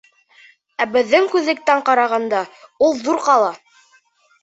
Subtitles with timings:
[0.85, 2.43] Ә беҙҙең күҙлектән ҡарағанда,
[2.91, 3.57] ул ҙур ҡала.